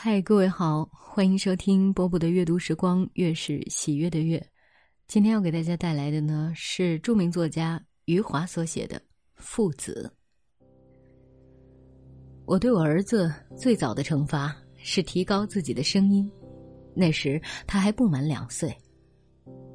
[0.00, 4.40] 嗨，各位好，欢迎收听波波的阅读时光，月是喜悦的月。
[5.08, 8.96] 今天要给大家带来的呢，是著名作家余华所写的
[9.34, 10.08] 《父子》。
[12.46, 16.30] 我对我儿子最早的惩罚是提高自己的声音，
[16.94, 18.72] 那时他还不满两岁。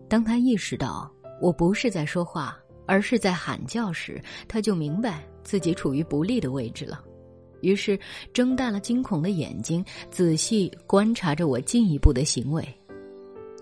[0.10, 7.04] 当他意识到我不是在说话，而是在喊叫时，他就明白自己处于不利的位置了。
[7.64, 7.98] 于是，
[8.34, 12.64] 睁大了惊恐的眼睛，仔细观察着我进一步的行为。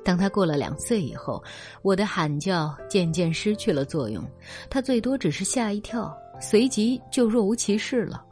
[0.04, 1.42] 当他过了两岁以后，
[1.84, 4.24] 我的喊叫渐渐失去了作用，
[4.68, 8.26] 他最多只是吓一跳，随即就若无其事了。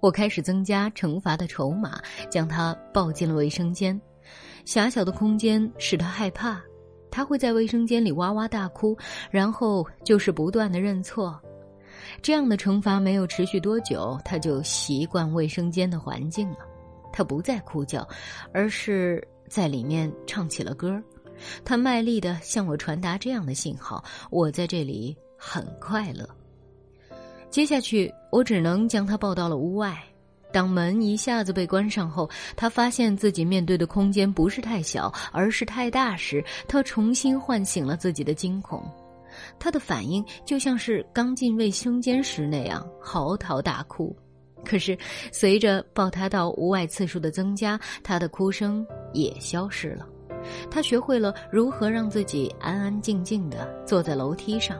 [0.00, 4.00] 我开始增加惩罚的筹码，将他抱进了卫生间。
[4.64, 6.60] 狭小的空间使他害怕，
[7.10, 8.96] 他会在卫生间里哇哇大哭，
[9.30, 11.38] 然后就是不断的认错。
[12.20, 16.58] 这样的惩罚没有持续多久，他就习惯卫生间的环境了。
[17.12, 18.08] 他不再哭叫，
[18.52, 21.02] 而是在里面唱起了歌。
[21.64, 26.28] 他卖力地向我传达这样的信号：我在这里很快乐。
[27.50, 30.02] 接下去，我只能将他抱到了屋外。
[30.52, 38.82] 当门一下子被关上后，他发现自己面对的空间不是太小，而是太大时，他重新唤醒了自己的惊恐。
[39.58, 44.16] 他的反应就像是刚进卫生间时那样嚎啕大哭，
[44.64, 44.96] 可是
[45.32, 50.06] 随着抱他到屋外次数的增加，他的哭声也消失了。
[50.70, 54.76] 他学会了如何让自己安安静静地坐在楼梯上，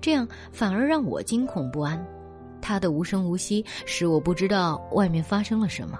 [0.00, 2.00] 这样反而让我惊恐不安。
[2.60, 5.98] 他的无声无息使我不知道外面发生了什么，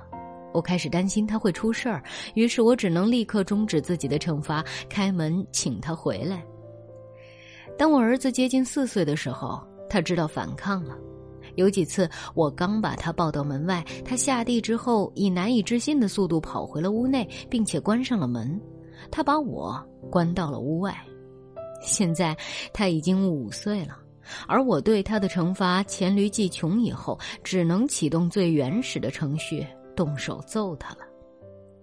[0.53, 2.01] 我开始担心他会出事儿，
[2.34, 6.45] 于是我只能立刻终止自己的惩罚，开门请他回来。
[7.78, 10.97] 当我儿子接近四岁的时候，他知道反抗了。
[11.56, 18.59] 有几次，我刚把他抱到门外，他下地之后，以难以置信的速度跑回了屋内，并且关上了门。
[19.11, 20.97] 他把我关到了屋外。
[21.83, 22.34] 现在
[22.73, 23.99] 他已经五岁了，
[24.47, 29.66] 而我对他的惩罚黔驴技穷以后，只能启动最原始的程序，
[29.97, 31.00] 动手揍他了。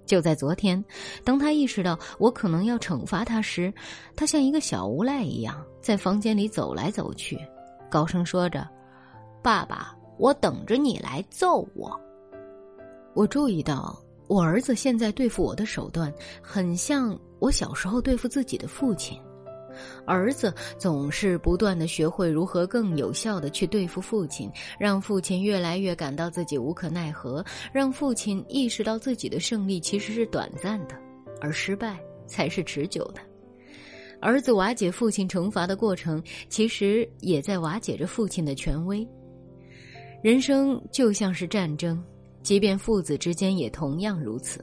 [0.09, 0.83] 就在昨天，
[1.23, 3.71] 当他意识到我可能要惩罚他时，
[4.15, 7.37] 他像一个小无赖一样在房间里走来走去，
[7.91, 8.67] 高声说着
[9.43, 11.95] ：“爸爸，我等着你来揍我。”
[13.13, 19.21] 我注意到，我儿子现在对付我的手段很像我小时候对付自己的父亲。
[20.05, 30.95] 儿子总是不断的学会如何更有效的去对付父亲，让父亲越来越感到自己无可奈何，让父亲意识到自己的胜利其实是短暂的，
[31.41, 33.21] 而失败才是持久的。
[34.21, 39.07] 儿子瓦解父亲惩罚的过程，其实也在瓦解着父亲的权威。
[40.21, 42.03] 人生就像是战争，
[42.43, 44.61] 即便父子之间也同样如此。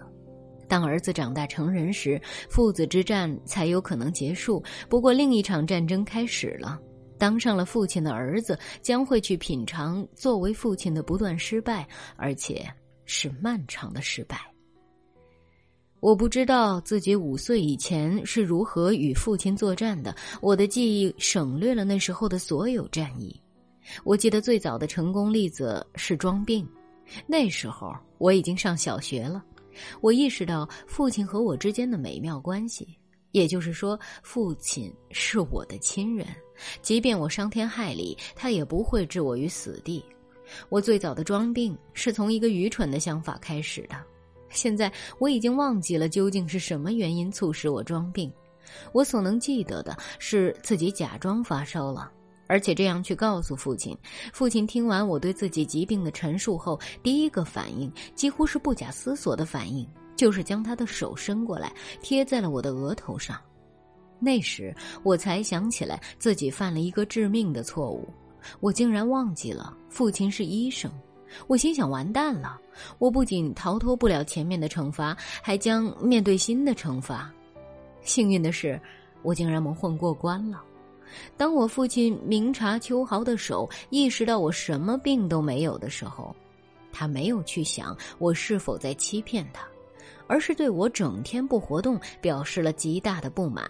[0.68, 4.62] 当儿子长大成人时，父子之战才有可能结束。
[4.88, 6.78] 不过，另一场战争开始了。
[7.18, 12.66] 当上了父亲的儿子将会去品尝作为父亲的不断失败，而且
[13.06, 14.38] 是漫长的失败。
[16.00, 23.40] 我不知道自己五岁以前是如何与父亲作战的，我的记忆省略了那时候的所有战役。
[24.04, 26.68] 我记得最早的成功例子是装病，
[27.26, 29.42] 那时候我已经上小学了。
[30.00, 32.98] 我意识到父亲和我之间的美妙关系，
[33.32, 36.26] 也就是说，父亲是我的亲人，
[36.82, 40.04] 即便我伤天害理，他也不会置我于死地。
[40.68, 43.96] 我最早的装病是从一个愚蠢的想法开始的，
[44.48, 48.32] 现在我已经忘记了究竟是什么原因促使我装病。
[48.92, 52.12] 我所能记得的是自己假装发烧了。
[52.46, 53.96] 而且这样去告诉父亲，
[54.32, 63.38] 父亲听完我对自己疾病的陈述后，第一个反应几乎是不假思索的反应，就是将他的手伸过来贴在了我的额头上。
[64.18, 68.08] 那时我才想起来自己犯了一个致命的错误，
[68.60, 70.90] 我竟然忘记了父亲是医生。
[71.48, 72.58] 我心想：完蛋了！
[72.98, 77.30] 我不仅逃脱不了前面的惩罚，还将面对新的惩罚。
[78.02, 78.80] 幸运的是，
[79.22, 80.62] 我竟然蒙混过关了。
[81.36, 86.34] 当我父亲明察秋毫的手意识到我什么病都没有的时候，
[86.92, 89.66] 他没有去想我是否在欺骗他，
[90.26, 93.68] 而是对我整天不活动表示了极大的不满。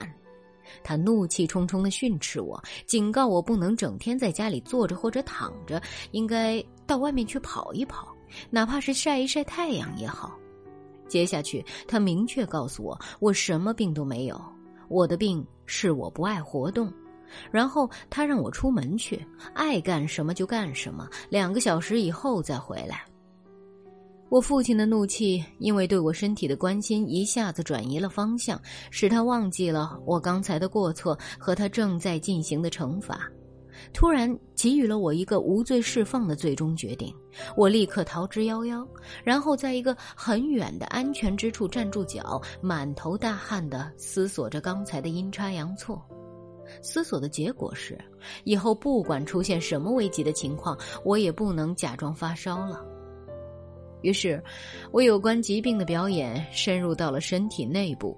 [0.83, 5.81] 他怒气冲冲地训斥我，警告我不能整天在家里坐着或者躺着，
[6.11, 8.15] 应该到外面去跑一跑，
[8.51, 10.37] 哪怕是晒一晒太阳也好。
[11.07, 14.41] 接下去，他明确告诉我，我什么病都没有，
[14.89, 16.93] 我的病是我不爱活动。
[17.51, 19.25] 然后他让我出门去，
[19.55, 23.05] 爱干什么就干什么，两个小时以后再回来。
[24.29, 33.31] 我父亲的怒气因为对我身体的关心一下子转移了方向，使他忘记了我刚才的过错和他正在进行的惩罚，
[33.93, 37.15] 突然给予了我一个无罪释放的最终决定。
[37.57, 38.85] 我立刻逃之夭夭，
[39.23, 46.05] 然后在一个很远的安全之处站住脚，满头大汗的思索着刚才的阴差阳错。
[46.83, 47.99] 思索的结果是，
[48.45, 52.85] 以后不管出现什么危急的情况，我也不能假装发烧了。
[54.03, 54.43] 于是，
[54.93, 58.17] 我有关疾病的表演深入到了身体内部。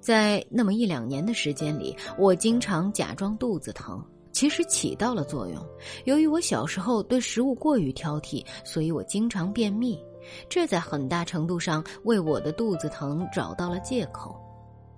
[0.00, 5.64] 在那么一两年的时间里，我经常假装肚子疼，其实起到了作用。
[6.04, 10.02] 由于我小时候对食物过于挑剔，所以我经常便秘，
[10.48, 14.34] 这在很大程度上为我的肚子疼找到了借口。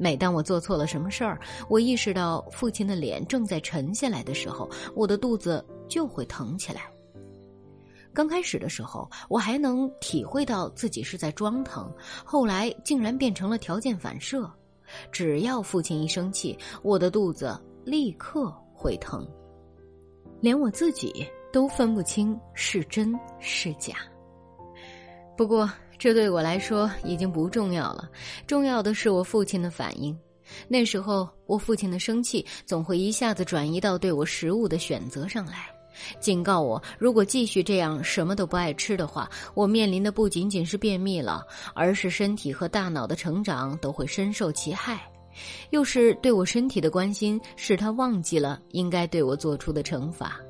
[0.05, 6.83] 每当我做错了什么事儿，我意识到父亲的脸正在沉下来的时候，我的肚子就会疼起来。
[8.13, 11.91] 刚开始的时候，我还能体会到自己是在装疼，
[12.23, 14.47] 后来竟然变成了条件反射。
[15.11, 19.27] 只要父亲一生气，我的肚子立刻会疼，
[20.39, 23.95] 连我自己都分不清是真是假。
[25.35, 25.67] 不过，
[25.99, 28.09] 这对我来说已经不重要了，
[28.47, 30.17] 重要的是我父亲的反应。
[30.69, 35.71] 那时候，我父亲的生气总会一下子转移到对我食物的选择上来。
[36.21, 45.01] 警告我，如果继续这样什么都不爱吃的话，我面临的不仅仅是便秘了，而是身体和大脑的成长都会深受其害。
[45.71, 50.41] 又是对我身体的关心，使他忘记了应该对我做出的惩罚。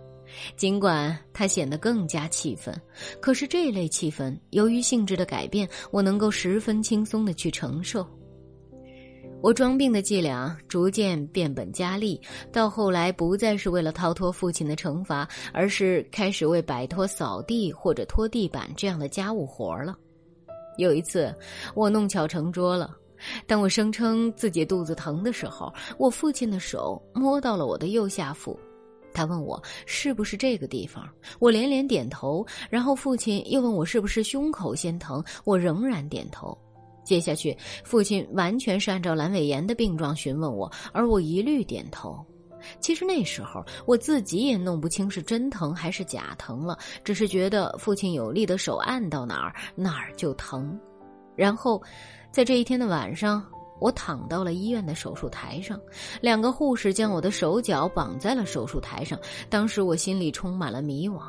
[0.56, 2.74] 尽管他显得更加气愤，
[3.20, 8.06] 可是这类气愤由于性质的改变，我能够十分轻松的去承受。
[9.40, 12.18] 我装病的伎俩逐渐变本加厉，
[12.50, 19.94] 到后来不再是为了逃脱父亲的惩罚，而是开始为摆脱扫地或者拖地板这样的家务活了。
[20.78, 21.34] 有一次，
[21.74, 22.96] 我弄巧成拙了。
[23.46, 28.58] 当我声称自己肚子疼的时候，我父亲的手摸到了我的右下腹，
[29.14, 31.08] 他问我是不是这个地方，
[31.38, 32.44] 我连连点头。
[32.68, 36.56] 然后父亲又问我是不是胸口先疼，我仍然点头。
[37.04, 42.22] 接下去，父亲完全是按照阑尾炎的病状询问我，而我一律点头。
[42.80, 50.78] 其实那时候我自己也弄不清是真疼还是假疼了，只是觉得父亲有力的手按到哪儿哪儿就疼。
[51.36, 51.82] 然后，
[52.30, 53.44] 在这一天的晚上，
[53.80, 55.80] 我躺到了医院的手术台上，
[56.20, 59.18] 两个护士将我的手脚绑在了手术台上。
[59.50, 61.22] 当时我心里充满了迷惘，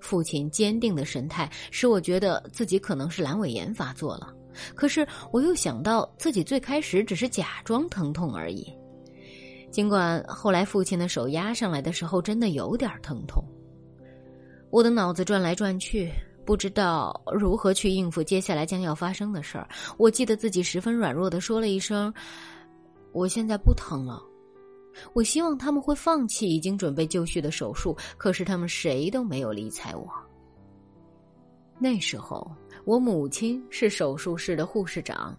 [0.00, 4.34] 父亲坚定的神态使我觉得自己可能是阑尾炎发作了。
[4.74, 8.72] 可是我又想到自己最开始只是假装疼痛而已，
[9.70, 13.44] 尽管后来父亲的手压上来的时候真的有点疼痛。
[14.70, 16.10] 我的脑子转来转去，
[16.44, 19.68] 不知道如何去应付接下来将要发生的事儿。
[19.96, 22.12] 我记得自己十分软弱的说了一声
[23.12, 24.22] ：“我现在不疼了。”
[25.12, 30.08] 我希望他们会放弃已经准备就绪的手术，可是他们谁都没有理睬我。
[31.78, 32.48] 那时候。
[32.84, 35.34] 我母亲是手术室的护士长，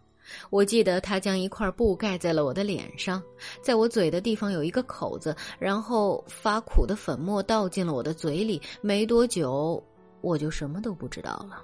[0.50, 3.22] 我记得她将一块布盖在了我的脸上，
[3.62, 8.60] 在我嘴的地方有一个口子，然后发苦的粉末倒进了我的嘴里。
[8.82, 9.84] 没多久，
[10.26, 11.62] 我就什么都不知道了。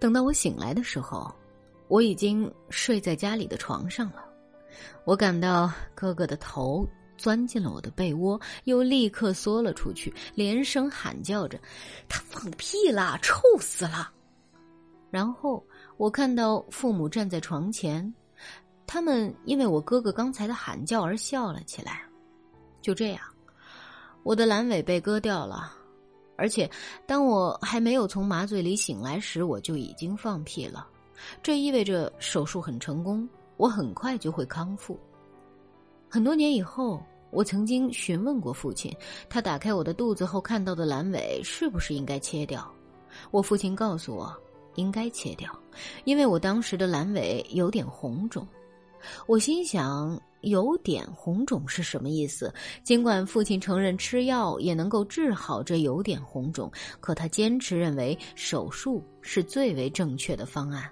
[0.00, 1.32] 等到我醒来的时候，
[1.86, 4.24] 我已经睡在家里的床上了。
[5.04, 6.84] 我感到哥哥的头
[7.16, 11.56] 钻进了我的被窝，又立刻缩了出去，连声喊叫着
[12.10, 14.10] ：“他放屁了，臭死了！”
[15.08, 15.64] 然后
[15.98, 18.12] 我看到父母站在床前，
[18.84, 22.02] 他们因为我哥哥刚才的喊叫而笑了起来。
[22.80, 23.20] 就这样，
[24.24, 25.72] 我的阑尾被割掉了，
[26.42, 26.68] 而且
[27.06, 30.88] 当我还没有从麻醉里醒来时，我就已经放屁了。
[31.40, 34.98] 这意味着手术很成功，我很快就会康复。
[36.08, 38.92] 很多年以后，我曾经询问过父亲，
[39.30, 42.68] 他打开我的肚子后看到的阑尾是不是应该切掉？
[43.30, 44.36] 我父亲告诉我。
[44.76, 45.54] 应该切掉，
[46.04, 48.48] 因为我当时的阑尾有点红肿。
[49.26, 52.52] 我心想，有点红肿是什么意思？
[52.82, 60.90] 尽管父亲承认吃药也能够治好这有点红肿，可他坚持认为手术是最为正确的方案，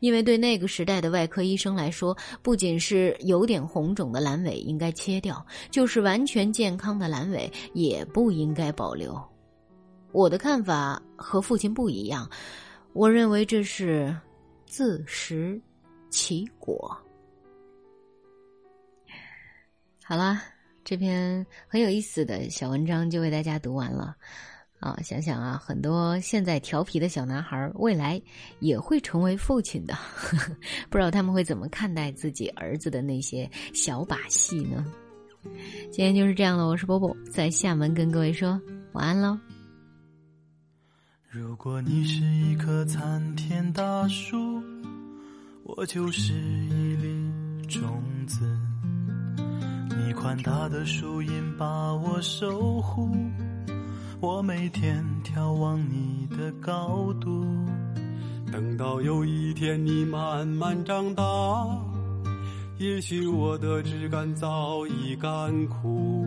[0.00, 9.20] 因为对那个时代的外科医生来说，不仅是有点红肿的阑尾应该切掉，就是完全健康的阑尾也不应该保留。
[10.12, 12.28] 我的看法和父亲不一样。
[12.94, 14.16] 我认为这是
[14.66, 15.60] 自食
[16.10, 16.96] 其果。
[20.08, 20.40] 好了，
[20.84, 24.16] 这篇很有意思的小文章就为大家读完了。
[24.80, 28.18] 啊，想想啊，很多现在调皮的小男孩，未来
[28.58, 29.94] 也会成为父亲的，
[30.88, 34.82] 不知道他们会怎么看待自己儿子的那些小把戏呢？
[35.92, 38.58] 今天就是这样了，我是波波，在厦门跟各位说
[38.92, 39.38] 晚安喽。
[41.28, 44.38] 如果你是一棵参天大树，
[45.64, 48.40] 我就是一粒种子，
[50.08, 53.14] 你宽大的树荫把我守护。
[54.20, 57.44] 我每天眺望你的高度，
[58.50, 61.22] 等到有一天你慢慢长大，
[62.78, 66.26] 也许我的枝干早已干枯。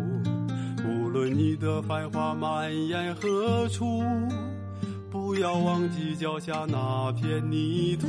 [0.86, 4.04] 无论你的繁华蔓延何处，
[5.10, 8.08] 不要忘记脚下那片泥土。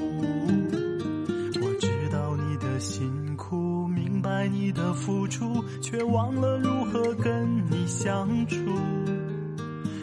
[4.42, 8.56] 爱你的付出，却忘了如何跟你相处。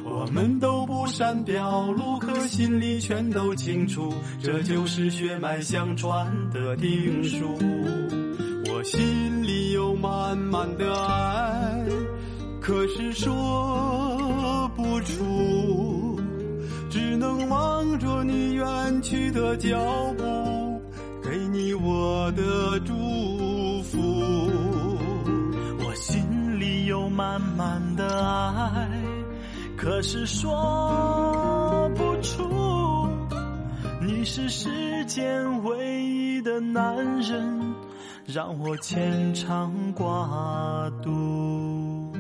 [0.06, 7.48] 我们都不善表露，可心里全都清楚，这就是血脉相传的定数。
[8.72, 11.86] 我心里有满满的爱，
[12.62, 16.18] 可是说不出，
[16.90, 19.78] 只能望着你远去的脚
[20.18, 20.82] 步，
[21.22, 22.94] 给你我的祝
[30.00, 32.42] 可是说不出，
[34.00, 37.76] 你是世间唯一的男人，
[38.26, 42.14] 让我牵肠挂肚。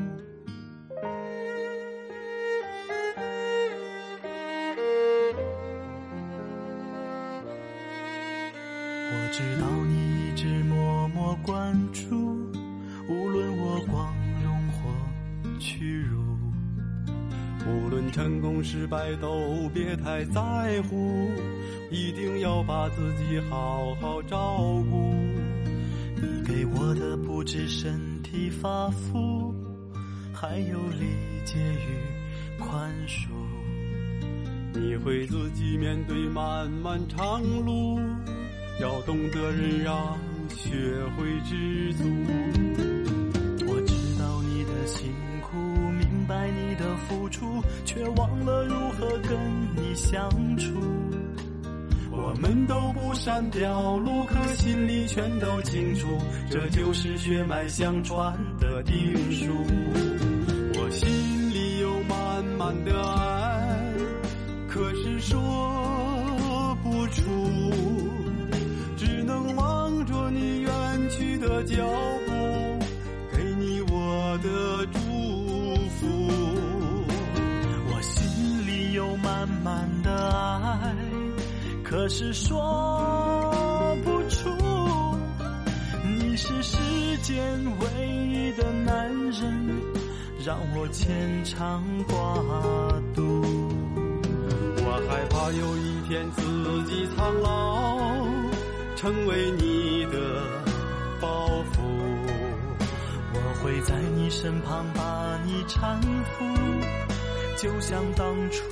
[9.07, 12.05] 我知道你一直默默关注，
[13.07, 16.28] 无论我光荣或屈辱。
[17.69, 21.29] 无论成功失败，都别太在乎，
[21.91, 24.57] 一定要把自己好好照
[24.89, 25.13] 顾。
[26.15, 29.53] 你给我的不止身体发肤，
[30.33, 31.05] 还有理
[31.45, 33.29] 解与宽恕。
[34.73, 37.99] 你会自己面对漫漫长路，
[38.81, 40.17] 要懂得忍让，
[40.49, 40.69] 学
[41.15, 42.88] 会知足。
[47.29, 49.39] 出，却忘了如何跟
[49.75, 50.73] 你相处。
[52.11, 56.07] 我们都不善表露，可心里全都清楚，
[56.49, 59.47] 这就是血脉相传的定数。
[60.75, 61.09] 我心
[61.51, 63.79] 里有满满的爱，
[64.67, 67.23] 可是说不出，
[68.97, 70.71] 只能望着你远
[71.09, 71.85] 去的脚
[82.09, 84.49] 是说不出，
[86.03, 86.75] 你是世
[87.21, 87.39] 间
[87.79, 89.81] 唯一的男人，
[90.43, 92.15] 让我牵肠挂
[93.13, 93.43] 肚。
[94.81, 96.41] 我害怕有一天自
[96.91, 98.25] 己苍老，
[98.95, 100.17] 成为你的
[101.21, 101.77] 包袱。
[103.31, 106.01] 我会在你身旁把你搀
[106.33, 106.43] 扶，
[107.55, 108.63] 就像当初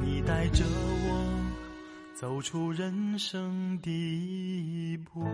[0.00, 1.01] 你带着我
[2.22, 5.24] 走出人生第一步。